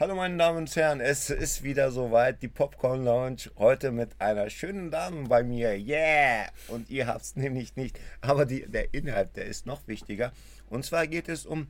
[0.00, 3.50] Hallo meine Damen und Herren, es ist wieder soweit, die Popcorn Lounge.
[3.56, 5.76] Heute mit einer schönen Dame bei mir.
[5.76, 6.46] Yeah!
[6.68, 7.98] Und ihr habt es nämlich nicht.
[8.20, 10.30] Aber die, der Inhalt, der ist noch wichtiger.
[10.70, 11.66] Und zwar geht es um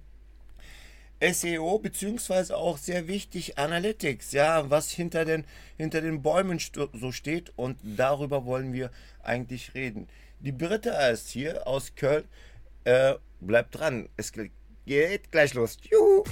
[1.23, 4.33] SEO, beziehungsweise auch sehr wichtig Analytics.
[4.33, 5.47] Ja, was hinter den,
[5.79, 6.61] hinter den Bäumen
[6.93, 7.55] so steht.
[7.57, 8.91] Und darüber wollen wir
[9.23, 10.07] eigentlich reden.
[10.41, 12.25] Die Britta ist hier aus Köln.
[12.85, 15.79] Äh, bleibt dran, es geht gleich los.
[15.91, 16.25] Juhu!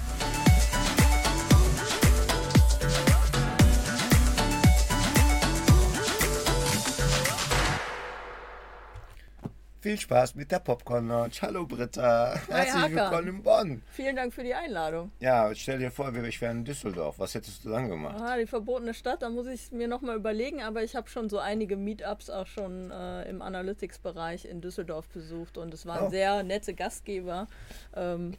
[9.87, 11.31] Viel Spaß mit der Popcorn Lounge.
[11.43, 12.35] Hallo Britta.
[12.49, 13.83] Herzlich willkommen in Bonn.
[13.93, 15.13] Vielen Dank für die Einladung.
[15.21, 17.21] Ja, stell dir vor, ich wäre in Düsseldorf.
[17.21, 18.21] Was hättest du dann gemacht?
[18.21, 21.29] Ah, die verbotene Stadt, da muss ich es mir nochmal überlegen, aber ich habe schon
[21.29, 26.11] so einige Meetups auch schon äh, im Analytics-Bereich in Düsseldorf besucht und es waren oh.
[26.11, 27.47] sehr nette Gastgeber.
[27.95, 28.33] Ähm,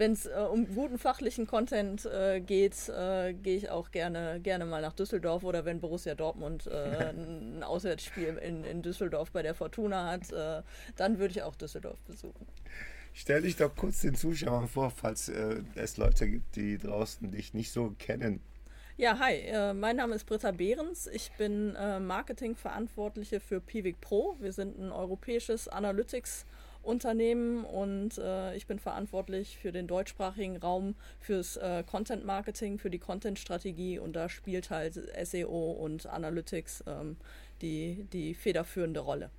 [0.00, 4.64] wenn es äh, um guten fachlichen Content äh, geht, äh, gehe ich auch gerne, gerne
[4.64, 9.54] mal nach Düsseldorf oder wenn Borussia Dortmund äh, ein Auswärtsspiel in, in Düsseldorf bei der
[9.54, 10.62] Fortuna hat, äh,
[10.96, 12.46] dann würde ich auch Düsseldorf besuchen.
[13.12, 17.52] Stell dich doch kurz den Zuschauern vor, falls äh, es Leute gibt, die draußen dich
[17.52, 18.40] nicht so kennen.
[18.96, 21.06] Ja, hi, mein Name ist Britta Behrens.
[21.06, 24.36] Ich bin Marketingverantwortliche für Pivik Pro.
[24.40, 26.44] Wir sind ein europäisches Analytics-
[26.82, 32.90] Unternehmen und äh, ich bin verantwortlich für den deutschsprachigen Raum, fürs äh, Content Marketing, für
[32.90, 37.16] die Content Strategie und da spielt halt SEO und Analytics ähm,
[37.60, 39.30] die, die federführende Rolle.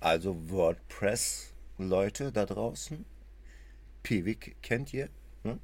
[0.00, 3.04] Also WordPress, Leute da draußen,
[4.02, 5.08] Pivik kennt ihr,
[5.42, 5.58] ne?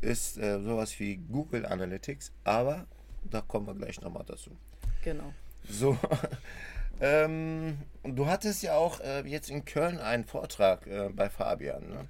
[0.00, 2.86] ist äh, sowas wie Google Analytics, aber
[3.22, 4.50] da kommen wir gleich nochmal dazu.
[5.02, 5.32] Genau.
[5.68, 5.96] So,
[7.00, 11.88] Ähm, du hattest ja auch äh, jetzt in Köln einen Vortrag äh, bei Fabian.
[11.88, 12.08] Ne?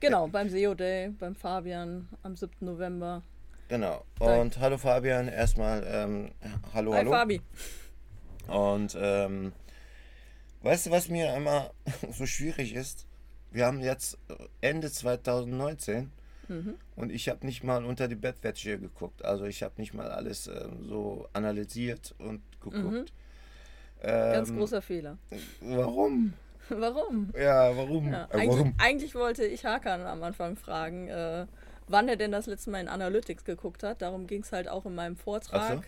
[0.00, 2.52] Genau, beim SEO Day, beim Fabian am 7.
[2.60, 3.22] November.
[3.68, 4.04] Genau.
[4.18, 6.32] Und hallo Fabian, erstmal ähm,
[6.74, 7.10] hallo, Hi, hallo.
[7.12, 7.40] Fabi.
[8.48, 9.52] Und ähm,
[10.62, 11.70] weißt du, was mir immer
[12.10, 13.06] so schwierig ist?
[13.50, 14.18] Wir haben jetzt
[14.62, 16.10] Ende 2019
[16.48, 16.74] mhm.
[16.96, 19.24] und ich habe nicht mal unter die Bettwäsche geguckt.
[19.24, 22.84] Also ich habe nicht mal alles ähm, so analysiert und geguckt.
[22.84, 23.04] Mhm.
[24.02, 25.18] Ganz ähm, großer Fehler.
[25.60, 26.32] Warum?
[26.68, 27.32] Warum?
[27.36, 28.12] Ja, warum?
[28.12, 28.74] Ja, äh, eigentlich, warum?
[28.78, 31.46] eigentlich, wollte ich Hakan am Anfang fragen, äh,
[31.88, 34.00] wann er denn das letzte Mal in Analytics geguckt hat.
[34.00, 35.84] Darum ging es halt auch in meinem Vortrag.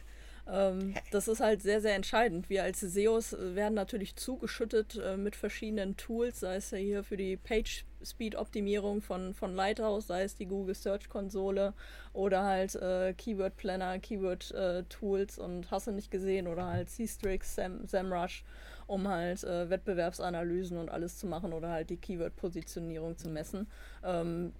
[0.50, 2.50] Ähm, das ist halt sehr, sehr entscheidend.
[2.50, 7.16] Wir als SEOs werden natürlich zugeschüttet äh, mit verschiedenen Tools, sei es ja hier für
[7.16, 11.72] die Page Speed Optimierung von, von Lighthouse, sei es die Google Search Konsole
[12.12, 16.90] oder halt äh, Keyword Planner, Keyword äh, Tools und hast du nicht gesehen oder halt
[16.90, 18.44] C-Strix, Sam, SEMrush,
[18.86, 23.66] um halt äh, Wettbewerbsanalysen und alles zu machen oder halt die Keyword Positionierung zu messen.
[24.04, 24.52] Ähm,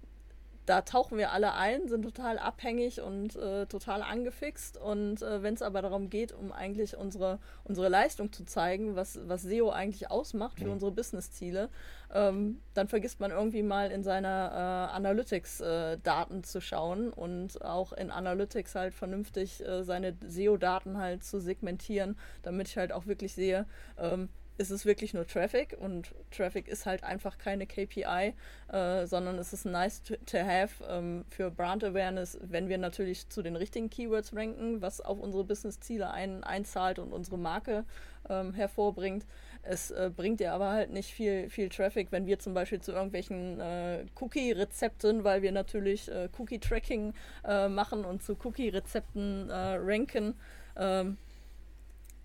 [0.65, 4.77] da tauchen wir alle ein, sind total abhängig und äh, total angefixt.
[4.77, 9.19] Und äh, wenn es aber darum geht, um eigentlich unsere, unsere Leistung zu zeigen, was,
[9.27, 10.73] was SEO eigentlich ausmacht für mhm.
[10.73, 11.69] unsere Business-Ziele,
[12.13, 17.93] ähm, dann vergisst man irgendwie mal in seiner äh, Analytics-Daten äh, zu schauen und auch
[17.93, 23.33] in Analytics halt vernünftig äh, seine SEO-Daten halt zu segmentieren, damit ich halt auch wirklich
[23.33, 23.65] sehe,
[23.99, 28.33] ähm, ist es wirklich nur Traffic und Traffic ist halt einfach keine KPI,
[28.71, 33.41] äh, sondern es ist nice to, have ähm, für Brand Awareness, wenn wir natürlich zu
[33.41, 37.85] den richtigen Keywords ranken, was auf unsere Business-Ziele ein, einzahlt und unsere Marke
[38.29, 39.25] ähm, hervorbringt.
[39.63, 42.91] Es äh, bringt ja aber halt nicht viel, viel Traffic, wenn wir zum Beispiel zu
[42.91, 50.35] irgendwelchen äh, Cookie-Rezepten, weil wir natürlich äh, Cookie-Tracking äh, machen und zu Cookie-Rezepten äh, ranken,
[50.77, 51.17] ähm,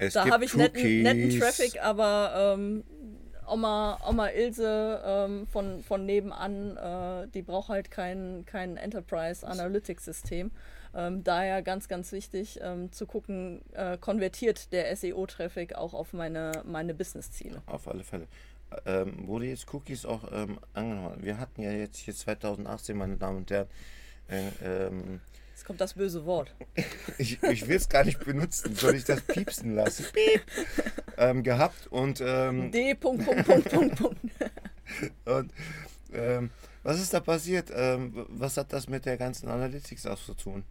[0.01, 2.85] es da habe ich netten, netten, Traffic, aber ähm,
[3.47, 10.05] Oma, Oma Ilse ähm, von, von nebenan, äh, die braucht halt kein, kein Enterprise Analytics
[10.05, 10.51] System.
[10.95, 16.63] Ähm, daher ganz, ganz wichtig ähm, zu gucken, äh, konvertiert der SEO-Traffic auch auf meine,
[16.65, 17.63] meine Business-Ziele.
[17.67, 18.27] Auf alle Fälle.
[18.87, 21.19] Ähm, wurde jetzt Cookies auch ähm, angenommen?
[21.21, 23.69] Wir hatten ja jetzt hier 2018, meine Damen und Herren,
[24.29, 24.87] äh,
[25.61, 26.55] Jetzt kommt das böse Wort.
[27.19, 28.75] ich, ich will es gar nicht benutzen.
[28.75, 30.07] Soll ich das piepsen lassen?
[30.11, 30.41] Piep!
[31.19, 32.23] Ähm, gehabt und.
[32.23, 32.95] Ähm, D.
[32.95, 34.21] Punkt, Punkt, Punkt, Punkt, Punkt.
[35.27, 35.53] und
[36.15, 36.49] ähm,
[36.83, 37.71] was ist da passiert?
[37.75, 40.65] Ähm, was hat das mit der ganzen Analytics auch zu tun?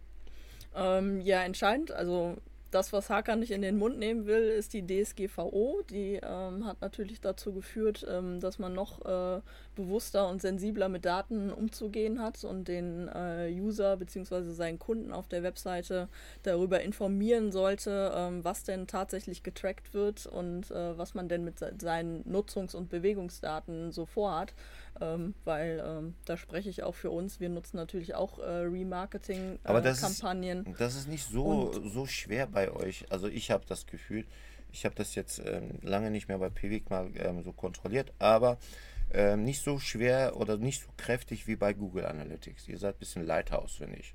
[0.75, 1.91] Ähm, ja, entscheidend.
[1.91, 2.37] Also
[2.71, 5.81] das, was Hakan nicht in den Mund nehmen will, ist die DSGVO.
[5.89, 9.41] Die ähm, hat natürlich dazu geführt, ähm, dass man noch äh,
[9.75, 14.51] bewusster und sensibler mit Daten umzugehen hat und den äh, User bzw.
[14.51, 16.09] seinen Kunden auf der Webseite
[16.43, 21.59] darüber informieren sollte, ähm, was denn tatsächlich getrackt wird und äh, was man denn mit
[21.81, 24.53] seinen Nutzungs- und Bewegungsdaten so vorhat.
[25.01, 27.39] Ähm, weil ähm, da spreche ich auch für uns.
[27.39, 30.65] Wir nutzen natürlich auch äh, Remarketing-Kampagnen.
[30.65, 33.05] Äh, das, ist nicht so, so schwer bei euch.
[33.09, 34.25] Also ich habe das Gefühl,
[34.71, 38.57] ich habe das jetzt ähm, lange nicht mehr bei Pivik mal ähm, so kontrolliert, aber
[39.11, 42.67] ähm, nicht so schwer oder nicht so kräftig wie bei Google Analytics.
[42.67, 44.13] Ihr seid ein bisschen Lighthouse, finde ich.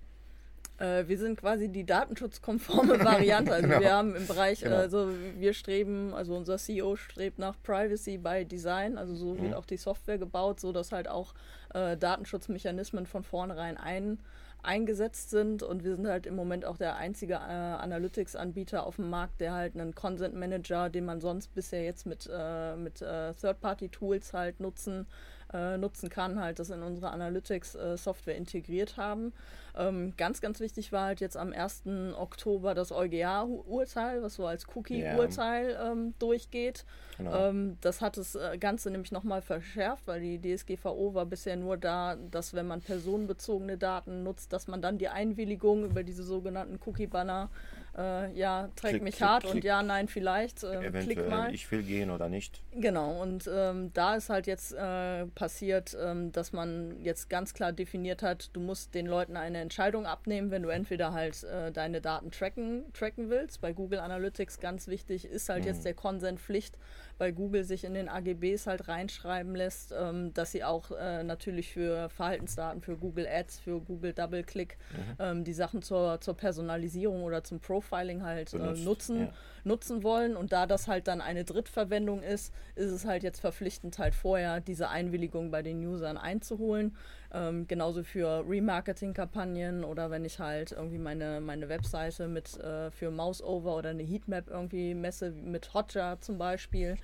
[0.79, 3.53] Äh, wir sind quasi die datenschutzkonforme Variante.
[3.53, 3.81] Also genau.
[3.81, 4.77] wir haben im Bereich, genau.
[4.77, 9.43] also wir streben, also unser CEO strebt nach Privacy by Design, also so mhm.
[9.43, 11.35] wird auch die Software gebaut, so dass halt auch
[11.75, 14.19] äh, Datenschutzmechanismen von vornherein ein,
[14.65, 19.11] eingesetzt sind und wir sind halt im Moment auch der einzige äh, Analytics-Anbieter auf dem
[19.11, 23.33] Markt, der halt einen Consent Manager, den man sonst bisher jetzt mit, äh, mit äh,
[23.35, 25.07] Third-Party-Tools halt nutzen
[25.55, 29.33] äh, nutzen kann, halt das in unsere Analytics-Software äh, integriert haben.
[29.77, 31.85] Ähm, ganz, ganz wichtig war halt jetzt am 1.
[32.17, 35.93] Oktober das EuGH-Urteil, was so als Cookie-Urteil yeah.
[35.93, 36.85] ähm, durchgeht.
[37.17, 37.49] Genau.
[37.49, 41.77] Ähm, das hat das äh, Ganze nämlich nochmal verschärft, weil die DSGVO war bisher nur
[41.77, 46.79] da, dass wenn man personenbezogene Daten nutzt, dass man dann die Einwilligung über diese sogenannten
[46.85, 47.49] Cookie-Banner
[47.97, 49.55] äh, ja, trägt klick, mich klick, hart klick.
[49.55, 50.65] und ja, nein, vielleicht.
[50.65, 51.55] Äh, klick mal.
[51.55, 52.63] Ich will gehen oder nicht.
[52.73, 57.73] Genau, und ähm, da ist halt jetzt äh, passiert, ähm, dass man jetzt ganz klar
[57.73, 62.01] definiert hat, du musst den Leuten eine Entscheidung abnehmen, wenn du entweder halt äh, deine
[62.01, 63.61] Daten tracken, tracken willst.
[63.61, 65.69] Bei Google Analytics ganz wichtig ist halt mhm.
[65.69, 66.77] jetzt der Consent-Pflicht
[67.19, 71.73] weil Google sich in den AGBs halt reinschreiben lässt, ähm, dass sie auch äh, natürlich
[71.73, 75.17] für Verhaltensdaten, für Google Ads, für Google Double Click mhm.
[75.19, 79.33] ähm, die Sachen zur, zur Personalisierung oder zum Profiling halt äh, nutzen, ja.
[79.65, 80.37] Nutzen wollen.
[80.37, 84.61] Und da das halt dann eine Drittverwendung ist, ist es halt jetzt verpflichtend halt vorher
[84.61, 86.97] diese Einwilligung bei den Usern einzuholen.
[87.33, 93.11] Ähm, genauso für Remarketing-Kampagnen oder wenn ich halt irgendwie meine, meine Webseite mit äh, für
[93.11, 96.97] Mouseover oder eine Heatmap irgendwie messe, mit Hotjar zum Beispiel.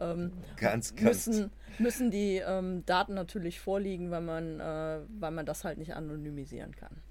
[0.00, 1.26] Ähm, ganz, ganz.
[1.26, 5.94] Müssen, müssen die ähm, Daten natürlich vorliegen, weil man, äh, weil man das halt nicht
[5.94, 7.02] anonymisieren kann.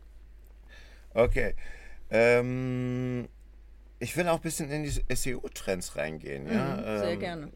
[1.14, 1.56] Okay.
[2.10, 3.28] Ähm,
[4.00, 6.48] ich will auch ein bisschen in die SEO-Trends reingehen.
[6.48, 6.78] Ja?
[6.78, 7.52] Mhm, sehr ähm, gerne.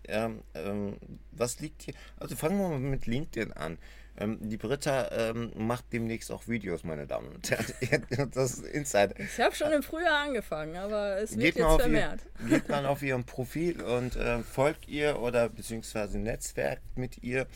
[0.54, 0.98] Ähm,
[1.32, 1.94] was liegt hier?
[2.18, 3.78] Also fangen wir mal mit LinkedIn an.
[4.18, 8.06] Ähm, die Britta ähm, macht demnächst auch Videos, meine Damen und Herren.
[8.34, 9.18] das ist Insider.
[9.20, 12.20] Ich habe schon im Frühjahr angefangen, aber es wird geht jetzt vermehrt.
[12.44, 17.48] Ihr, geht man auf ihrem Profil und äh, folgt ihr oder beziehungsweise netzwerkt mit ihr.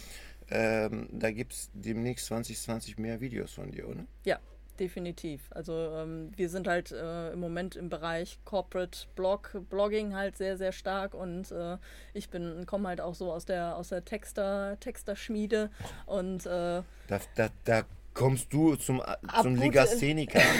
[0.49, 4.05] Ähm, da gibt es demnächst 2020 mehr Videos von dir, oder?
[4.23, 4.39] Ja,
[4.79, 5.41] definitiv.
[5.51, 10.57] Also ähm, wir sind halt äh, im Moment im Bereich Corporate Blog, Blogging halt sehr,
[10.57, 11.77] sehr stark und äh,
[12.13, 15.69] ich bin, komme halt auch so aus der aus der Texter, Texterschmiede
[16.05, 17.83] und äh, da, da, da
[18.13, 19.01] kommst du zum,
[19.41, 20.41] zum Legastheniker.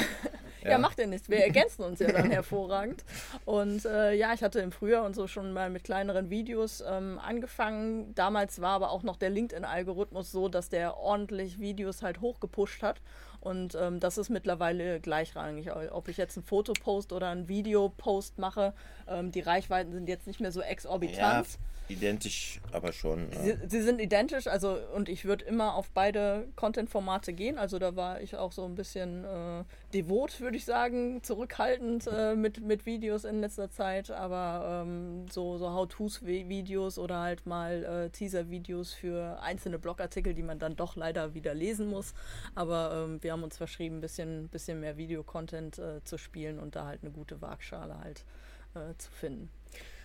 [0.65, 0.71] Ja.
[0.71, 1.29] ja, macht ja nichts.
[1.29, 3.05] Wir ergänzen uns ja dann hervorragend.
[3.45, 7.19] Und äh, ja, ich hatte im Frühjahr und so schon mal mit kleineren Videos ähm,
[7.23, 8.15] angefangen.
[8.15, 12.99] Damals war aber auch noch der LinkedIn-Algorithmus so, dass der ordentlich Videos halt hochgepusht hat.
[13.45, 15.69] Und ähm, das ist mittlerweile gleichrangig.
[15.91, 18.73] Ob ich jetzt ein Fotopost oder ein Videopost mache,
[19.07, 21.47] ähm, die Reichweiten sind jetzt nicht mehr so exorbitant.
[21.47, 23.31] Ja, identisch, aber schon.
[23.31, 23.43] Ja.
[23.43, 27.57] Sie, sie, sind identisch, also und ich würde immer auf beide Content-Formate gehen.
[27.57, 29.63] Also da war ich auch so ein bisschen äh,
[29.93, 34.09] devot, würde ich sagen, zurückhaltend äh, mit, mit Videos in letzter Zeit.
[34.09, 40.59] Aber ähm, so, so How-Tos-Videos oder halt mal äh, Teaser-Videos für einzelne Blogartikel, die man
[40.59, 42.13] dann doch leider wieder lesen muss.
[42.55, 46.75] Aber ähm, wir haben uns verschrieben, ein bisschen, bisschen mehr Videocontent äh, zu spielen und
[46.75, 48.25] da halt eine gute Waagschale halt
[48.75, 49.49] äh, zu finden.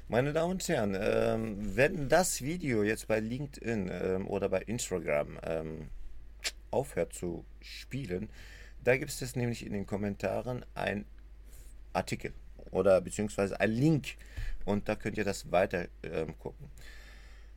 [0.08, 5.38] Meine Damen und Herren, ähm, wenn das Video jetzt bei LinkedIn ähm, oder bei Instagram
[5.44, 5.88] ähm,
[6.70, 8.28] aufhört zu spielen,
[8.82, 11.04] da gibt es nämlich in den Kommentaren ein
[11.92, 12.32] Artikel
[12.70, 14.16] oder beziehungsweise ein Link
[14.64, 16.68] und da könnt ihr das weiter ähm, gucken.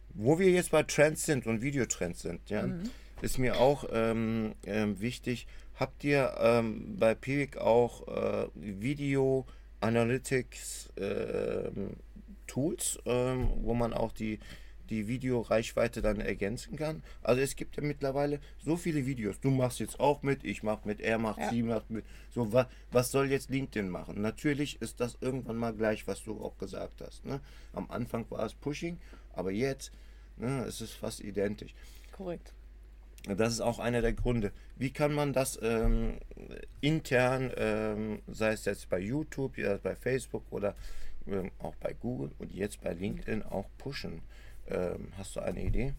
[0.10, 2.84] Wo wir jetzt bei Trends sind und Videotrends sind, ja, mhm.
[3.22, 5.48] ist mir auch ähm, ähm, wichtig.
[5.76, 6.64] Habt ihr
[7.00, 9.48] bei Piwik auch äh, Video
[9.84, 11.98] Analytics ähm,
[12.48, 14.40] Tools, ähm, wo man auch die,
[14.90, 17.04] die Videoreichweite dann ergänzen kann.
[17.22, 19.40] Also es gibt ja mittlerweile so viele Videos.
[19.40, 21.50] Du machst jetzt auch mit, ich mach mit, er macht, ja.
[21.50, 22.06] sie macht mit.
[22.32, 24.22] So, wa, was soll jetzt LinkedIn machen?
[24.22, 27.26] Natürlich ist das irgendwann mal gleich, was du auch gesagt hast.
[27.26, 27.42] Ne?
[27.74, 29.00] Am Anfang war es Pushing,
[29.34, 29.92] aber jetzt
[30.38, 31.74] ne, ist es fast identisch.
[32.12, 32.54] Korrekt.
[33.26, 34.52] Das ist auch einer der Gründe.
[34.76, 36.20] Wie kann man das ähm,
[36.84, 40.76] intern, ähm, sei es jetzt bei YouTube, bei Facebook oder
[41.28, 44.22] ähm, auch bei Google und jetzt bei LinkedIn auch pushen.
[44.68, 45.94] Ähm, hast du eine Idee?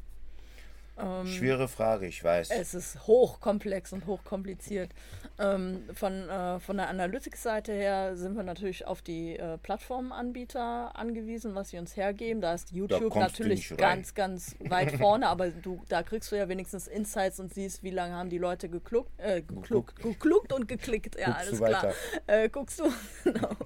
[0.97, 2.51] Ähm, Schwere Frage, ich weiß.
[2.51, 4.91] Es ist hochkomplex und hochkompliziert.
[5.39, 11.57] Ähm, von, äh, von der Analytics-Seite her sind wir natürlich auf die äh, Plattformanbieter angewiesen,
[11.57, 12.41] was sie uns hergeben.
[12.41, 16.49] Da ist YouTube da natürlich ganz, ganz weit vorne, aber du, da kriegst du ja
[16.49, 21.19] wenigstens Insights und siehst, wie lange haben die Leute gekluckt, äh, gekluckt, gekluckt und geklickt.
[21.19, 21.95] Ja, Guckst alles klar.
[22.29, 22.85] Äh, guckst du,
[23.25, 23.57] genau.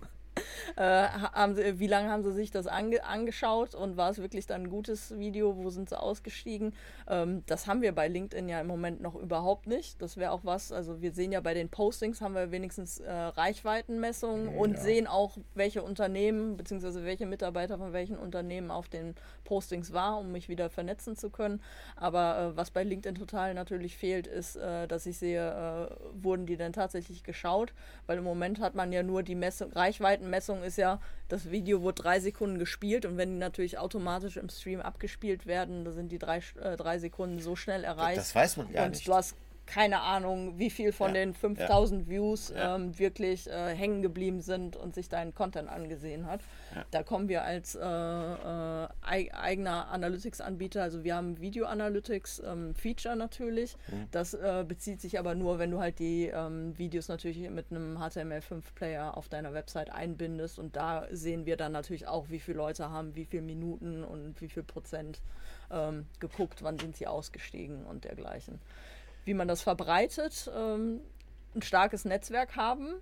[0.76, 4.47] Äh, haben sie, wie lange haben sie sich das ange angeschaut und war es wirklich
[4.47, 5.57] dann ein gutes Video?
[5.57, 6.73] Wo sind sie ausgestiegen?
[7.09, 10.00] Ähm, das haben wir bei LinkedIn ja im Moment noch überhaupt nicht.
[10.00, 13.11] Das wäre auch was, also wir sehen ja bei den Postings haben wir wenigstens äh,
[13.11, 14.59] Reichweitenmessungen ja.
[14.59, 17.04] und sehen auch, welche Unternehmen bzw.
[17.04, 19.14] welche Mitarbeiter von welchen Unternehmen auf den
[19.45, 21.61] Postings war, um mich wieder vernetzen zu können.
[21.97, 26.47] Aber äh, was bei LinkedIn total natürlich fehlt, ist, äh, dass ich sehe, äh, wurden
[26.47, 27.73] die denn tatsächlich geschaut?
[28.07, 29.73] Weil im Moment hat man ja nur die Messung,
[30.28, 34.49] Reichweitenmessung ist ja, das Video wurde drei Sekunden gespielt und wenn die natürlich automatisch im
[34.49, 38.18] Stream abgespielt werden, da sind die drei, äh, drei Sekunden so schnell erreicht.
[38.18, 39.06] Das weiß man gar und nicht.
[39.06, 39.35] Du hast
[39.68, 42.08] keine Ahnung, wie viel von ja, den 5000 ja.
[42.08, 42.75] Views ja.
[42.75, 46.40] Ähm, wirklich äh, hängen geblieben sind und sich deinen Content angesehen hat.
[46.90, 53.16] Da kommen wir als äh, äh, eigener Analytics-Anbieter, also wir haben Video Analytics ähm, Feature
[53.16, 53.76] natürlich.
[53.88, 54.08] Mhm.
[54.10, 57.98] Das äh, bezieht sich aber nur, wenn du halt die ähm, Videos natürlich mit einem
[57.98, 62.90] HTML5-Player auf deiner Website einbindest und da sehen wir dann natürlich auch, wie viele Leute
[62.90, 65.20] haben, wie viele Minuten und wie viel Prozent
[65.70, 68.60] ähm, geguckt, wann sind sie ausgestiegen und dergleichen
[69.28, 71.00] wie man das verbreitet, ähm,
[71.54, 72.94] ein starkes Netzwerk haben,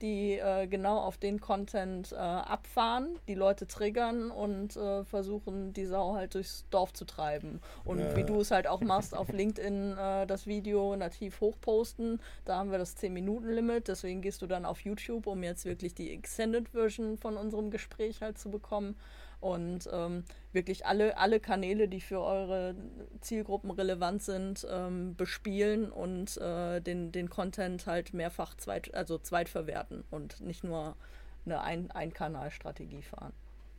[0.00, 5.86] die äh, genau auf den Content äh, abfahren, die Leute triggern und äh, versuchen, die
[5.86, 7.60] Sau halt durchs Dorf zu treiben.
[7.84, 8.16] Und ja.
[8.16, 12.20] wie du es halt auch machst, auf LinkedIn äh, das Video nativ hochposten.
[12.44, 16.12] Da haben wir das 10-Minuten-Limit, deswegen gehst du dann auf YouTube, um jetzt wirklich die
[16.12, 18.94] Extended Version von unserem Gespräch halt zu bekommen
[19.42, 22.76] und ähm, wirklich alle, alle Kanäle, die für eure
[23.20, 30.04] Zielgruppen relevant sind, ähm, bespielen und äh, den, den Content halt mehrfach zweit, also zweitverwerten
[30.10, 30.96] und nicht nur
[31.44, 33.32] eine Ein Ein-Kanal-Strategie fahren.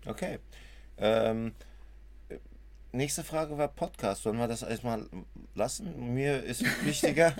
[0.06, 0.40] Okay.
[0.98, 1.54] Ähm,
[2.92, 4.24] nächste Frage war Podcast.
[4.24, 5.08] Sollen wir das erstmal
[5.56, 6.14] lassen?
[6.14, 7.34] Mir ist wichtiger,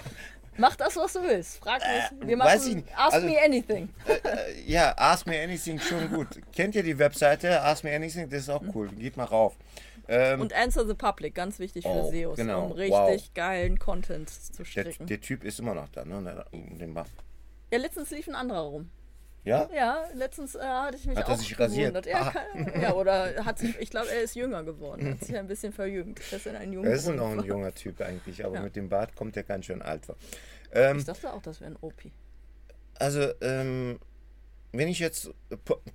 [0.58, 1.58] Mach das, was du willst.
[1.58, 2.22] Frag mich.
[2.22, 2.88] Äh, wir machen Weiß ich nicht.
[2.98, 3.90] Ask also, me anything.
[4.08, 6.28] Äh, äh, ja, Ask me anything schon gut.
[6.54, 7.62] Kennt ihr die Webseite?
[7.62, 8.90] Ask me anything, das ist auch cool.
[8.90, 9.56] Geht mal rauf.
[10.08, 12.66] Ähm, und Answer the Public, ganz wichtig für oh, SEOs, genau.
[12.66, 13.34] um richtig wow.
[13.34, 15.08] geilen Content zu stricken.
[15.08, 16.46] Der, der, Typ ist immer noch da, ne?
[16.52, 16.94] Den
[17.72, 18.92] ja, letztens lief ein anderer rum.
[19.44, 19.70] Ja?
[19.76, 22.08] Ja, letztens äh, hatte ich mich hat auch er sich rasiert?
[22.08, 25.48] Er kann, ja, oder hat sich, ich glaube, er ist jünger geworden, hat sich ein
[25.48, 26.22] bisschen verjüngt.
[26.32, 28.62] Er ist, ein er ist noch ein junger Typ eigentlich, aber ja.
[28.62, 30.16] mit dem Bart kommt er ganz schön alt vor.
[30.72, 32.04] Ähm, ich dachte auch, das wäre ein OP.
[32.96, 34.00] Also, ähm,
[34.72, 35.30] wenn ich jetzt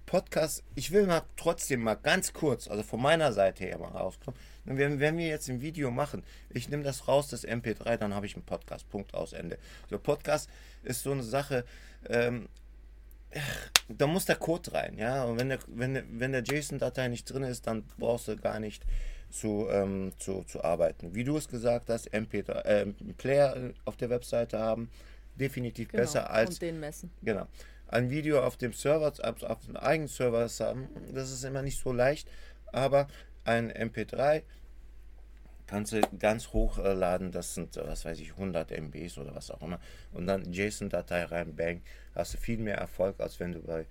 [0.07, 4.39] Podcast, ich will mal trotzdem mal ganz kurz, also von meiner Seite her mal rauskommen,
[4.65, 8.27] wenn, wenn wir jetzt ein Video machen, ich nehme das raus, das MP3, dann habe
[8.27, 9.59] ich einen Podcast, Punkt, aus, Ende.
[9.91, 10.49] So, Podcast
[10.85, 11.65] ist so eine Sache,
[12.09, 12.49] ähm,
[13.89, 17.43] da muss der Code rein, ja, und wenn der, wenn, wenn der JSON-Datei nicht drin
[17.43, 18.85] ist, dann brauchst du gar nicht
[19.31, 21.15] zu, ähm, zu, zu arbeiten.
[21.15, 22.87] Wie du es gesagt hast, MP3, äh,
[23.19, 24.91] Player auf der Webseite haben,
[25.37, 26.51] definitiv genau, besser als.
[26.51, 27.11] Und den messen.
[27.23, 27.47] Genau.
[27.89, 31.81] Ein Video auf dem Server, auf, auf dem eigenen Server haben, das ist immer nicht
[31.81, 32.31] so leicht,
[32.67, 33.09] aber
[33.45, 34.43] ein MP3
[35.69, 39.79] kannst du ganz hochladen, das sind, was weiß ich, 100 MBs oder was auch immer,
[40.13, 41.83] und dann JSON-Datei rein, bang,
[42.15, 43.87] hast du viel mehr Erfolg, als wenn du bei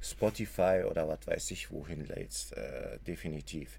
[0.00, 3.78] Spotify oder was weiß ich wohin lädst, äh, definitiv.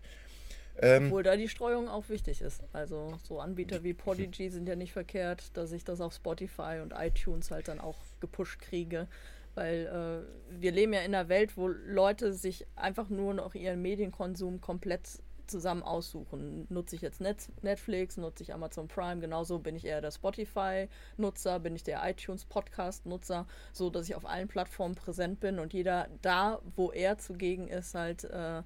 [0.79, 2.61] Ähm, Obwohl da die Streuung auch wichtig ist.
[2.71, 6.93] Also so Anbieter wie Podigy sind ja nicht verkehrt, dass ich das auf Spotify und
[6.95, 9.07] iTunes halt dann auch gepusht kriege.
[9.55, 13.81] Weil äh, wir leben ja in einer Welt, wo Leute sich einfach nur noch ihren
[13.81, 16.67] Medienkonsum komplett zusammen aussuchen.
[16.69, 21.75] Nutze ich jetzt Netflix, nutze ich Amazon Prime, genauso bin ich eher der Spotify-Nutzer, bin
[21.75, 26.91] ich der iTunes-Podcast-Nutzer, so dass ich auf allen Plattformen präsent bin und jeder da, wo
[26.91, 28.63] er zugegen ist, halt äh,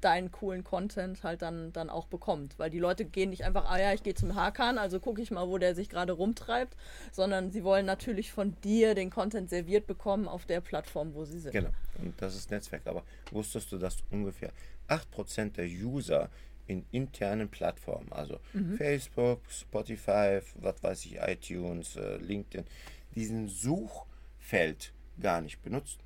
[0.00, 2.58] deinen coolen Content halt dann, dann auch bekommt.
[2.58, 5.30] Weil die Leute gehen nicht einfach, ah ja, ich gehe zum Hakan, also gucke ich
[5.30, 6.76] mal, wo der sich gerade rumtreibt,
[7.12, 11.40] sondern sie wollen natürlich von dir den Content serviert bekommen auf der Plattform, wo sie
[11.40, 11.52] sind.
[11.52, 12.86] Genau, und das ist Netzwerk.
[12.86, 14.50] Aber wusstest du, dass ungefähr
[14.88, 16.30] 8% der User
[16.66, 18.76] in internen Plattformen, also mhm.
[18.76, 22.66] Facebook, Spotify, was weiß ich, iTunes, äh, LinkedIn,
[23.14, 25.98] diesen Suchfeld gar nicht benutzen?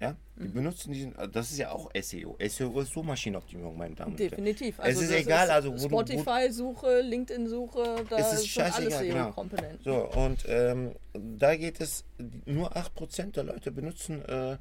[0.00, 0.52] Ja, die mhm.
[0.52, 2.36] benutzen diesen, das ist ja auch SEO.
[2.48, 4.30] SEO ist so Maschinenoptimierung, meine Damen und Herren.
[4.30, 4.80] Definitiv.
[4.80, 9.84] Also es ist egal, ist also Spotify-Suche, LinkedIn-Suche, da es ist alles SEO-Komponenten.
[9.84, 10.10] Genau.
[10.12, 12.04] So, und ähm, da geht es,
[12.46, 14.56] nur 8% der Leute benutzen äh,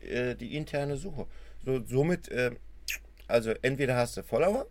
[0.00, 1.26] äh, die interne Suche.
[1.66, 2.52] So, somit, äh,
[3.26, 4.66] also entweder hast du Follower,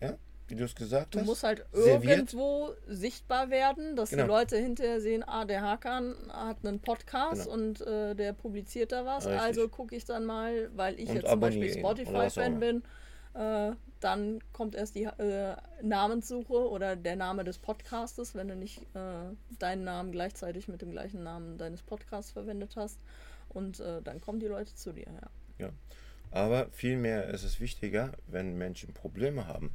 [0.00, 1.24] ja, wie du es gesagt du hast.
[1.26, 2.04] Du musst halt serviert.
[2.18, 4.22] irgendwo sichtbar werden, dass Genau.
[4.22, 7.54] die Leute hinterher sehen, ah, der Hakan hat einen Podcast Genau.
[7.54, 9.26] und äh, der publiziert da was.
[9.26, 9.42] Richtig.
[9.42, 12.82] Also gucke ich dann mal, weil ich Und jetzt zum Beispiel Spotify-Fan bin.
[13.34, 18.82] Äh, dann kommt erst die äh, Namenssuche oder der Name des Podcastes, wenn du nicht
[18.94, 23.00] äh, deinen Namen gleichzeitig mit dem gleichen Namen deines Podcasts verwendet hast.
[23.48, 25.06] Und äh, dann kommen die Leute zu dir,
[25.58, 25.66] ja.
[25.66, 25.70] Ja.
[26.32, 29.70] Aber vielmehr ist es wichtiger, wenn Menschen Probleme haben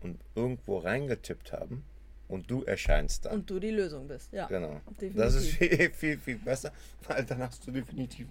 [0.00, 1.84] und irgendwo reingetippt haben
[2.28, 3.34] und du erscheinst dann.
[3.34, 4.46] Und du die Lösung bist, ja.
[4.46, 4.80] Genau.
[5.00, 5.16] Definitiv.
[5.16, 6.72] Das ist viel, viel, viel besser,
[7.08, 8.28] weil dann hast du definitiv,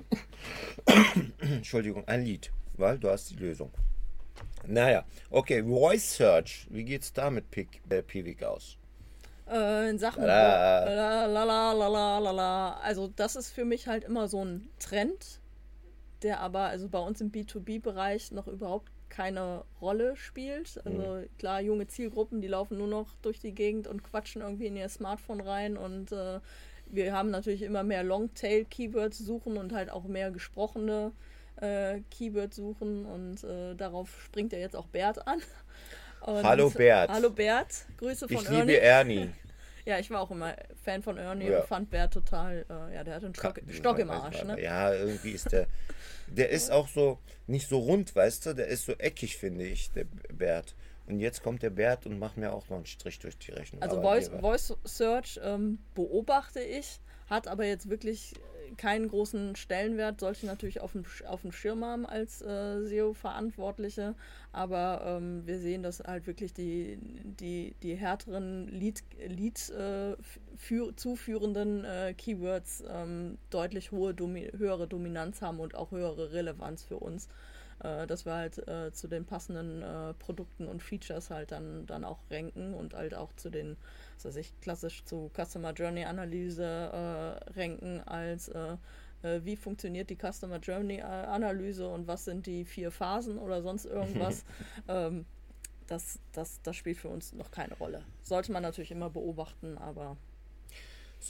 [1.40, 3.72] Entschuldigung, ein Lied, weil du hast die Lösung.
[4.66, 8.78] Naja, okay, Voice Search, wie geht's da mit Pik, äh, Piwik aus?
[9.50, 10.24] Äh, in Sachen.
[10.24, 10.86] La.
[10.86, 12.74] La, la, la, la, la, la, la.
[12.80, 15.40] Also, das ist für mich halt immer so ein Trend,
[16.26, 20.82] der aber also bei uns im B2B-Bereich noch überhaupt keine Rolle spielt.
[20.84, 24.76] Also, klar, junge Zielgruppen, die laufen nur noch durch die Gegend und quatschen irgendwie in
[24.76, 26.40] ihr Smartphone rein und äh,
[26.88, 31.12] wir haben natürlich immer mehr Longtail-Keywords suchen und halt auch mehr gesprochene
[31.62, 35.40] äh, Keywords suchen und äh, darauf springt ja jetzt auch Bert an.
[36.22, 37.12] Und, Hallo Bert.
[37.12, 38.60] Hallo Bert, Grüße von Ich Ernie.
[38.72, 39.30] liebe Ernie.
[39.86, 41.60] Ja, ich war auch immer Fan von Ernie Ja.
[41.60, 44.60] und fand Bert total, äh, ja, der hat einen Stock, Stock im Arsch, ne?
[44.60, 45.68] Ja, irgendwie ist der,
[46.28, 49.92] der ist auch so, nicht so rund, weißt du, der ist so eckig, finde ich,
[49.92, 50.76] der Bert.
[51.08, 53.82] Und jetzt kommt der Bert und macht mir auch noch einen Strich durch die Rechnung.
[53.82, 58.34] Also Voice, Voice Search ähm, beobachte ich, hat aber jetzt wirklich
[58.78, 64.16] keinen großen Stellenwert, sollte natürlich auf dem, auf dem Schirm haben als äh, SEO-Verantwortliche,
[64.52, 66.98] aber ähm, wir sehen, dass halt wirklich die,
[67.40, 70.16] die, die härteren Lead, Lead äh, äh,
[72.14, 77.28] Keywords ähm, deutlich hohe Domi höhere Dominanz haben und auch höhere Relevanz für uns.
[77.84, 82.04] äh, dass wir halt äh, zu den passenden äh, Produkten und Features halt dann, dann
[82.04, 83.78] auch ranken und halt auch zu den,
[84.16, 88.78] was weiß ich, klassisch zu Customer Journey Analyse äh, ranken als äh,
[89.26, 93.62] äh, wie funktioniert die Customer Journey äh, Analyse und was sind die vier Phasen oder
[93.62, 94.46] sonst irgendwas.
[94.88, 95.26] ähm,
[95.88, 98.04] das, das, das spielt für uns noch keine Rolle.
[98.24, 100.18] Sollte man natürlich immer beobachten, aber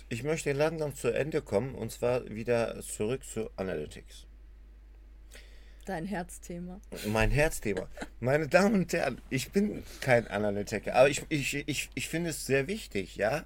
[0.10, 4.26] Ich möchte langsam zu Ende kommen und zwar wieder zurück zu Analytics.
[5.86, 6.82] Dein Herzthema.
[7.08, 7.88] Mein Herzthema.
[8.20, 12.46] Meine Damen und Herren, ich bin kein Analytiker, aber ich, ich, ich, ich finde es
[12.46, 13.46] sehr wichtig, ja.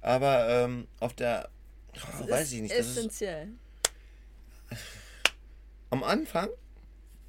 [0.00, 1.48] Aber ähm, auf der,
[1.94, 3.48] oh, weiß ich nicht, das ist essentiell.
[5.90, 6.48] am Anfang,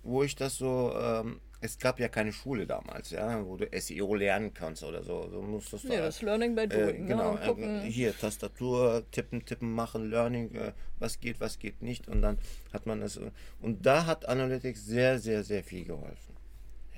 [0.04, 4.16] wo ich das so, ähm, es gab ja keine Schule damals, ja, wo du SEO
[4.16, 5.28] lernen kannst oder so.
[5.28, 7.08] Du musstest Nee, da- das ist Learning by Äh, Doing.
[7.08, 7.40] genau, ne?
[7.42, 12.08] Und gucken, äh, hier Tastatur, tippen, tippen, machen, Learning, äh, was geht, was geht nicht
[12.08, 12.38] und dann
[12.74, 13.18] hat man es.
[13.18, 16.36] äh, Und da hat Analytics sehr, sehr, sehr viel geholfen.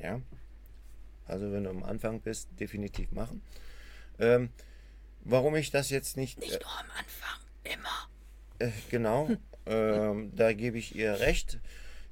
[0.01, 0.21] Ja.
[1.25, 3.41] Also wenn du am Anfang bist, definitiv machen.
[4.19, 4.49] Ähm,
[5.23, 6.39] warum ich das jetzt nicht.
[6.39, 8.09] nicht nur am Anfang, immer.
[8.59, 9.29] Äh, genau,
[9.65, 11.59] ähm, da gebe ich ihr recht.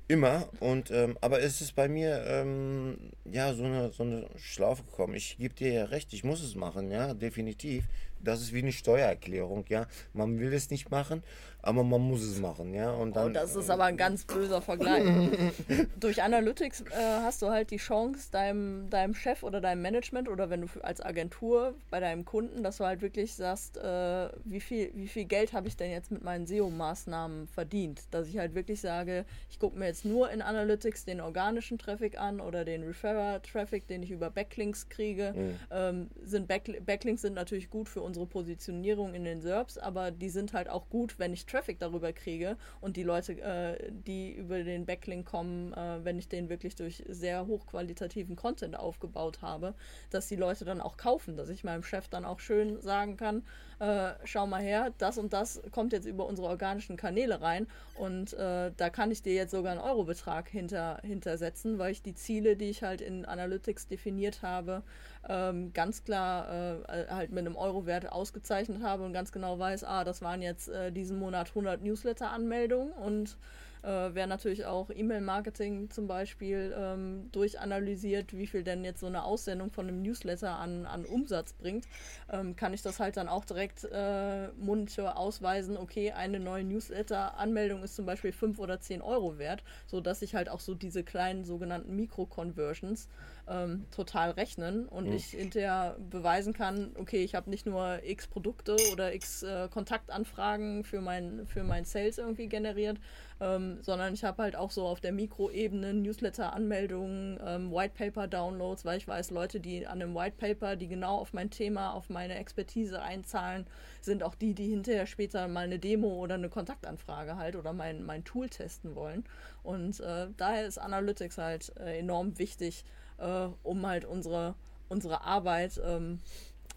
[0.08, 0.48] Immer.
[0.60, 5.15] Und ähm, aber es ist bei mir ähm, ja so eine, so eine Schlaufe gekommen.
[5.15, 7.86] Ich gebe dir ja recht, ich muss es machen, ja, definitiv.
[8.19, 9.88] Das ist wie eine Steuererklärung, ja.
[10.13, 11.23] Man will es nicht machen,
[11.65, 12.91] aber man muss es machen, ja.
[12.91, 13.32] Und dann.
[13.32, 15.04] Oh, das ist aber ein ganz böser Vergleich.
[15.99, 20.51] Durch Analytics äh, hast du halt die Chance, deinem, deinem Chef oder deinem Management oder
[20.51, 24.91] wenn du als Agentur bei deinem Kunden, dass du halt wirklich sagst, äh, wie, viel,
[24.93, 28.04] wie viel Geld habe ich denn jetzt mit meinen SEO-Maßnahmen verdient?
[28.12, 32.19] Dass ich halt wirklich sage, ich gucke mir jetzt nur in Analytics den organischen Traffic
[32.19, 35.34] an oder den Referrer-Traffic, den ich über Backlinks kriege.
[35.71, 40.30] Ähm, sind Back Backlinks sind natürlich gut für unsere Positionierung in den SERPs, aber die
[40.30, 44.63] sind halt auch gut, wenn ich Traffic darüber kriege und die Leute, äh, die über
[44.63, 49.74] den Backlink kommen, äh, wenn ich den wirklich durch sehr hochqualitativen Content aufgebaut habe,
[50.10, 53.44] dass die Leute dann auch kaufen, dass ich meinem Chef dann auch schön sagen kann,
[53.80, 58.34] äh, schau mal her, das und das kommt jetzt über unsere organischen Kanäle rein und
[58.34, 62.56] äh, da kann ich dir jetzt sogar einen Eurobetrag hinter, hintersetzen, weil ich die Ziele,
[62.56, 64.84] die ich halt in Analytics definiert habe,
[65.28, 70.04] ähm, ganz klar äh, halt mit einem Euro-Wert ausgezeichnet habe und ganz genau weiß, ah,
[70.04, 73.38] das waren jetzt äh, diesen Monat 100 Newsletter-Anmeldungen und
[73.86, 79.24] äh, wer natürlich auch E-Mail-Marketing zum Beispiel ähm, durchanalysiert, wie viel denn jetzt so eine
[79.24, 81.86] Aussendung von einem Newsletter an, an Umsatz bringt,
[82.32, 87.84] ähm, kann ich das halt dann auch direkt äh, Monitor ausweisen, okay, eine neue Newsletter-Anmeldung
[87.84, 91.45] ist zum Beispiel 5 oder 10 Euro wert, sodass ich halt auch so diese kleinen
[91.45, 93.08] sogenannten Mikro-Conversions
[93.48, 98.76] ähm, total rechnen und ich hinterher beweisen kann, okay, ich habe nicht nur x Produkte
[98.91, 102.98] oder x äh, Kontaktanfragen für mein, für mein Sales irgendwie generiert,
[103.41, 109.08] ähm, sondern ich habe halt auch so auf der Mikroebene Newsletter-Anmeldungen, ähm, Whitepaper-Downloads, weil ich
[109.08, 113.65] weiß, Leute, die an einem Whitepaper, die genau auf mein Thema, auf meine Expertise einzahlen,
[114.02, 118.04] sind auch die, die hinterher später mal eine Demo oder eine Kontaktanfrage halt oder mein,
[118.04, 119.26] mein Tool testen wollen.
[119.63, 122.86] Und äh, daher ist Analytics halt äh, enorm wichtig,
[123.17, 124.56] äh, um halt unsere,
[124.88, 126.19] unsere Arbeit ähm,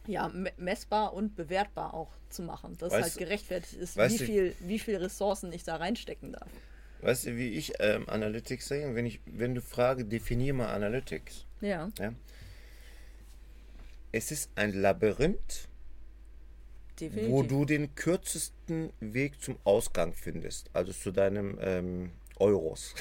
[0.09, 4.79] ja, messbar und bewertbar auch zu machen, dass weißt, halt gerechtfertigt ist, wie viel, wie
[4.79, 6.49] viel Ressourcen ich da reinstecken darf.
[7.03, 8.95] Weißt du, wie ich ähm, Analytics sehe?
[8.95, 11.45] Wenn, ich, wenn du frage, definier mal Analytics.
[11.61, 11.91] Ja.
[11.99, 12.15] ja.
[14.11, 15.69] Es ist ein Labyrinth,
[16.99, 17.31] Definitiv.
[17.31, 22.95] wo du den kürzesten Weg zum Ausgang findest, also zu deinem ähm, Euros.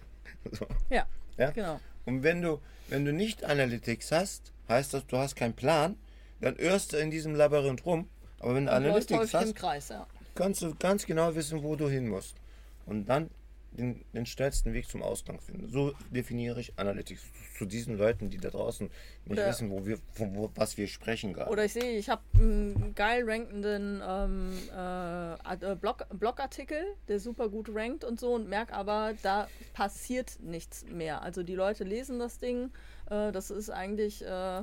[0.50, 0.66] so.
[0.88, 1.78] ja, ja, genau.
[2.06, 5.96] Und wenn du, wenn du nicht Analytics hast, heißt das, du hast keinen Plan,
[6.44, 8.08] dann irrst du in diesem Labyrinth rum.
[8.38, 10.06] Aber wenn du Analytics hast, Kreis, ja.
[10.34, 12.36] kannst du ganz genau wissen, wo du hin musst.
[12.84, 13.30] Und dann
[13.70, 15.68] den, den schnellsten Weg zum Ausgang finden.
[15.70, 17.22] So definiere ich Analytics
[17.56, 18.88] zu diesen Leuten, die da draußen
[19.24, 21.50] nicht oder, wissen, wo wir, von wo, was wir sprechen gerade.
[21.50, 27.48] Oder ich sehe, ich habe einen geil rankenden ähm, äh, äh, Blog, Blogartikel, der super
[27.48, 31.22] gut rankt und so und merke aber, da passiert nichts mehr.
[31.22, 32.70] Also die Leute lesen das Ding,
[33.10, 34.62] äh, das ist eigentlich äh,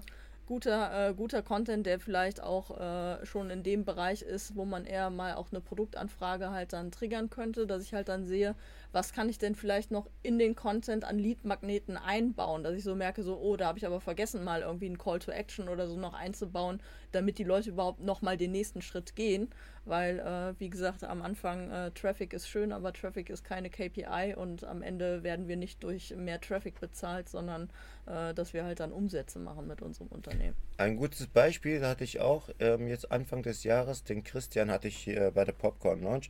[0.52, 4.86] guter, äh, guter Content, der vielleicht auch äh, schon in dem Bereich ist, wo man
[4.86, 8.54] eher mal auch eine Produktanfrage halt dann triggern könnte, dass ich halt dann sehe,
[8.92, 12.96] was kann ich denn vielleicht noch in den Content an Lead-Magneten einbauen, dass ich so
[12.96, 15.88] merke, so, oh, da habe ich aber vergessen, mal irgendwie einen Call to Action oder
[15.88, 19.50] so noch einzubauen, damit die Leute überhaupt nochmal den nächsten Schritt gehen,
[19.86, 24.36] weil, äh, wie gesagt, am Anfang äh, Traffic ist schön, aber Traffic ist keine KPI
[24.36, 27.70] und am Ende werden wir nicht durch mehr Traffic bezahlt, sondern
[28.06, 30.56] äh, dass wir halt dann Umsätze machen mit unserem Unternehmen.
[30.78, 34.98] Ein gutes Beispiel hatte ich auch ähm, jetzt Anfang des Jahres, den Christian hatte ich
[34.98, 36.30] hier bei der Popcorn Launch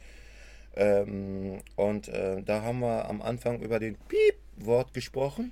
[0.76, 5.52] ähm, und äh, da haben wir am Anfang über den Piep-Wort gesprochen.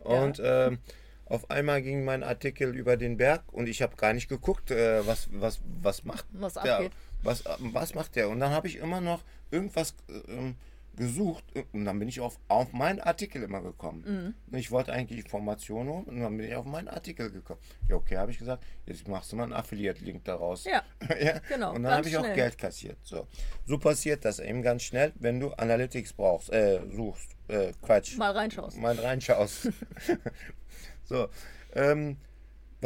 [0.00, 0.68] Und ja.
[0.68, 0.78] ähm,
[1.26, 5.04] auf einmal ging mein Artikel über den Berg und ich habe gar nicht geguckt, äh,
[5.06, 6.90] was, was, was macht was der.
[7.22, 8.28] Was, was macht der?
[8.28, 10.52] Und dann habe ich immer noch irgendwas äh,
[10.96, 14.34] gesucht und dann bin ich auf, auf meinen Artikel immer gekommen.
[14.50, 14.56] Mhm.
[14.56, 17.60] Ich wollte eigentlich Informationen holen und dann bin ich auf meinen Artikel gekommen.
[17.88, 20.64] Ja, okay, habe ich gesagt, jetzt machst du mal einen Affiliate-Link daraus.
[20.64, 20.82] Ja,
[21.20, 21.74] ja, genau.
[21.74, 22.98] Und dann habe ich auch Geld kassiert.
[23.02, 23.26] So.
[23.66, 28.16] so passiert das eben ganz schnell, wenn du Analytics brauchst, äh, suchst, äh, Quatsch.
[28.16, 28.78] Mal reinschaust.
[28.78, 29.70] Mal reinschaust.
[31.04, 31.28] so,
[31.74, 32.16] ähm,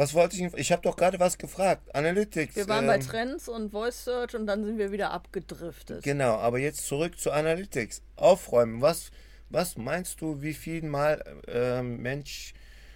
[0.01, 0.51] was wollte ich?
[0.55, 1.93] Ich habe doch gerade was gefragt.
[1.93, 2.55] Analytics.
[2.55, 6.03] Wir waren ähm, bei Trends und Voice Search und dann sind wir wieder abgedriftet.
[6.03, 8.01] Genau, aber jetzt zurück zu Analytics.
[8.15, 8.81] Aufräumen.
[8.81, 9.11] Was,
[9.51, 12.55] was meinst du, wie viel Mal äh, Mensch,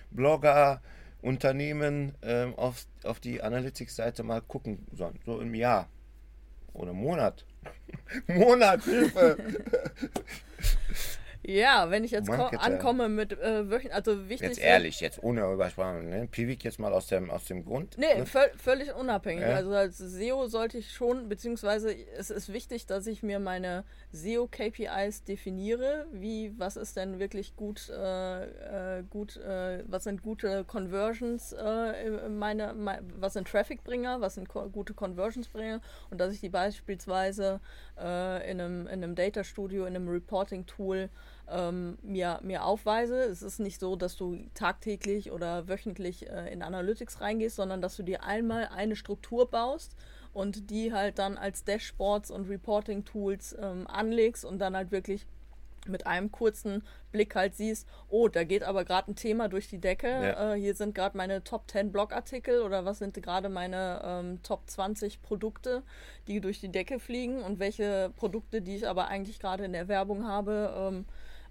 [0.10, 0.82] Blogger,
[1.22, 5.20] Unternehmen äh, auf, auf die Analytics-Seite mal gucken sollen?
[5.28, 5.88] So im Jahr
[6.74, 7.46] oder Monat.
[8.28, 9.38] Monat, Hilfe!
[11.48, 14.50] Ja, wenn ich jetzt ankomme mit äh, wöchentlich, also wichtig.
[14.50, 16.28] Jetzt ehrlich, jetzt ohne Übersprache, ne?
[16.28, 17.98] Piwik jetzt mal aus dem, aus dem Grund.
[17.98, 18.26] Nee, ne?
[18.26, 19.44] völlig unabhängig.
[19.44, 19.56] Ja.
[19.56, 25.24] Also als SEO sollte ich schon, beziehungsweise es ist wichtig, dass ich mir meine SEO-KPIs
[25.24, 26.08] definiere.
[26.12, 32.30] Wie, was ist denn wirklich gut, äh, äh, gut, äh, was sind gute Conversions, äh,
[32.30, 37.60] meine, meine, was sind Traffic-Bringer, was sind ko gute Conversions-Bringer und dass ich die beispielsweise
[38.00, 41.10] äh, in einem, in einem Data Studio, in einem Reporting-Tool
[41.50, 43.18] ähm, mir, mir aufweise.
[43.24, 47.96] Es ist nicht so, dass du tagtäglich oder wöchentlich äh, in Analytics reingehst, sondern dass
[47.96, 49.96] du dir einmal eine Struktur baust
[50.34, 55.26] und die halt dann als Dashboards und Reporting-Tools ähm, anlegst und dann halt wirklich
[55.88, 59.80] mit einem kurzen Blick halt siehst, oh, da geht aber gerade ein Thema durch die
[59.80, 60.08] Decke.
[60.08, 60.54] Ja.
[60.54, 64.70] Äh, hier sind gerade meine Top 10 Blogartikel oder was sind gerade meine ähm, Top
[64.70, 65.84] 20 Produkte,
[66.28, 69.88] die durch die Decke fliegen und welche Produkte, die ich aber eigentlich gerade in der
[69.88, 71.06] Werbung habe, ähm,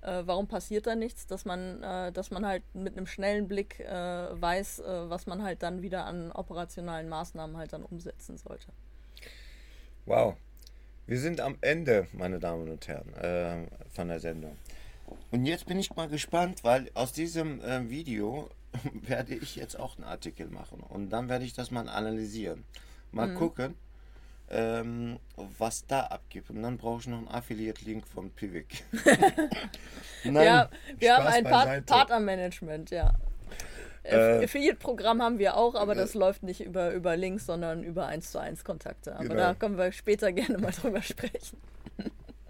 [0.04, 3.80] äh, warum passiert da nichts, dass man, äh, dass man halt mit einem schnellen Blick
[3.80, 8.68] äh, weiß, äh, was man halt dann wieder an operationalen Maßnahmen halt dann umsetzen sollte.
[10.06, 10.36] Wow.
[11.06, 14.56] Wir sind am Ende, meine Damen und Herren, äh, von der Sendung.
[15.30, 18.50] Und jetzt bin ich mal gespannt, weil aus diesem äh, Video
[19.02, 22.64] werde ich jetzt auch einen Artikel machen und dann werde ich das mal analysieren.
[23.12, 23.34] Mal mhm.
[23.36, 23.74] gucken,
[24.50, 26.50] ähm, was da abgibt.
[26.50, 28.84] Und dann brauche ich noch einen Affiliate-Link von Pivik.
[30.24, 33.14] ja, wir haben ein Part Partnermanagement, ja.
[34.04, 38.06] Äh, Affiliate-Programm haben wir auch, aber das äh, läuft nicht über, über Links, sondern über
[38.06, 39.14] 1 zu 1 Kontakte.
[39.14, 39.36] Aber genau.
[39.36, 41.58] da können wir später gerne mal drüber sprechen.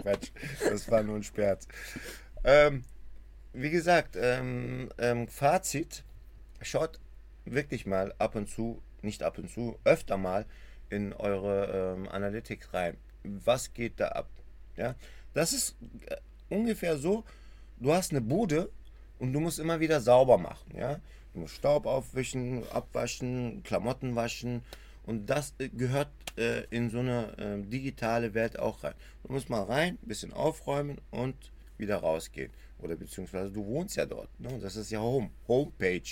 [0.03, 0.31] Quatsch,
[0.69, 1.69] das war nur ein Sperz.
[2.43, 2.85] Ähm,
[3.53, 6.03] wie gesagt, ähm, ähm, Fazit,
[6.61, 6.99] schaut
[7.45, 10.47] wirklich mal ab und zu, nicht ab und zu, öfter mal
[10.91, 12.97] in eure ähm, Analytics rein.
[13.23, 14.29] Was geht da ab?
[14.77, 14.95] Ja,
[15.33, 16.17] das ist äh,
[16.49, 17.25] ungefähr so,
[17.79, 18.71] du hast eine Bude
[19.19, 21.01] und du musst immer wieder sauber machen, ja.
[21.33, 24.63] Du musst Staub aufwischen, abwaschen, Klamotten waschen
[25.07, 28.95] und das äh, gehört äh, in so eine äh, digitale Welt auch rein.
[29.25, 31.35] Du musst mal rein, ein bisschen aufräumen und
[31.79, 32.51] wieder rausgehen.
[32.79, 34.29] Oder beziehungsweise du wohnst ja dort.
[34.39, 34.59] Ne?
[34.61, 36.03] Das ist ja Home, Homepage.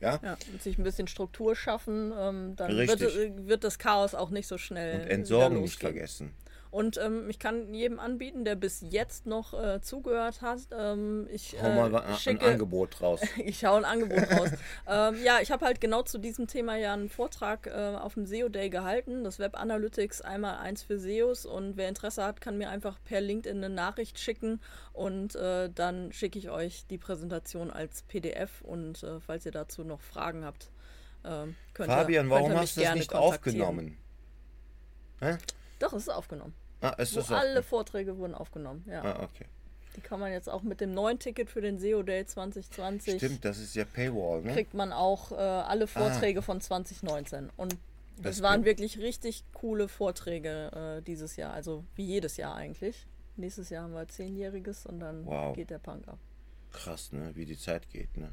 [0.00, 0.20] Ja?
[0.22, 4.30] ja, und sich ein bisschen Struktur schaffen, ähm, dann wird, äh, wird, das Chaos auch
[4.30, 5.00] nicht so schnell.
[5.00, 6.34] Und Entsorgen nicht vergessen.
[6.76, 10.60] Und ähm, ich kann jedem anbieten, der bis jetzt noch äh, zugehört hat.
[10.78, 13.22] Ähm, ich hau mal äh, schicke, ein Angebot raus.
[13.42, 14.50] ich hau ein Angebot raus.
[14.86, 18.26] ähm, ja, ich habe halt genau zu diesem Thema ja einen Vortrag äh, auf dem
[18.26, 19.24] SEO Day gehalten.
[19.24, 21.46] Das Web Analytics einmal eins für SEOs.
[21.46, 24.60] Und wer Interesse hat, kann mir einfach per LinkedIn eine Nachricht schicken.
[24.92, 28.60] Und äh, dann schicke ich euch die Präsentation als PDF.
[28.60, 30.70] Und äh, falls ihr dazu noch Fragen habt,
[31.24, 33.96] äh, könnt Fabian, ihr, könnt warum hast du das nicht aufgenommen?
[35.20, 35.38] Hä?
[35.78, 36.52] Doch, es ist aufgenommen.
[36.80, 39.02] Ah, ist das alle Vorträge wurden aufgenommen, ja.
[39.02, 39.46] Ah, okay.
[39.96, 43.16] Die kann man jetzt auch mit dem neuen Ticket für den SEO Day 2020.
[43.16, 44.52] Stimmt, das ist ja Paywall, ne?
[44.52, 45.86] Kriegt man auch äh, alle ah.
[45.86, 46.42] Vorträge ah.
[46.42, 47.50] von 2019.
[47.56, 47.72] Und
[48.16, 51.54] das, das waren wirklich richtig coole Vorträge äh, dieses Jahr.
[51.54, 53.06] Also wie jedes Jahr eigentlich.
[53.36, 55.54] Nächstes Jahr haben wir Zehnjähriges und dann wow.
[55.54, 56.18] geht der Punk ab.
[56.72, 57.30] Krass, ne?
[57.34, 58.32] Wie die Zeit geht, ne?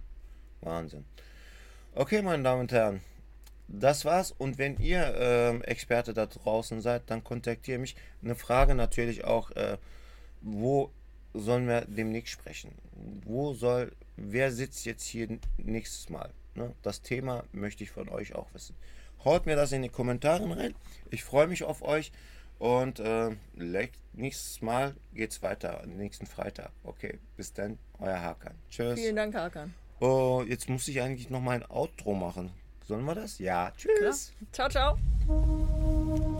[0.59, 1.05] Wahnsinn.
[1.95, 3.01] Okay, meine Damen und Herren
[3.67, 4.31] das war's.
[4.31, 7.95] Und wenn ihr äh, Experte da draußen seid, dann kontaktiert mich.
[8.23, 9.77] Eine Frage natürlich auch, äh,
[10.41, 10.91] wo
[11.33, 12.71] sollen wir demnächst sprechen?
[13.25, 16.31] Wo soll, wer sitzt jetzt hier nächstes Mal?
[16.55, 16.73] Ne?
[16.81, 18.75] Das Thema möchte ich von euch auch wissen.
[19.25, 20.75] Haut mir das in die Kommentare rein.
[21.09, 22.11] Ich freue mich auf euch.
[22.59, 23.31] Und äh,
[24.13, 26.71] nächstes Mal geht's weiter, nächsten Freitag.
[26.83, 28.53] Okay, bis dann, euer Hakan.
[28.69, 28.99] Tschüss.
[28.99, 29.73] Vielen Dank, Hakan.
[29.99, 32.51] Oh, jetzt muss ich eigentlich noch mein Outro machen.
[32.83, 33.39] Sollen wir das?
[33.39, 33.71] Ja.
[33.77, 34.33] Tschüss.
[34.51, 34.69] Klar.
[34.69, 36.39] Ciao, ciao.